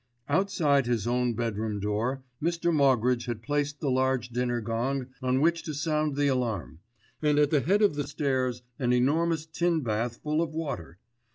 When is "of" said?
7.83-7.93, 10.41-10.55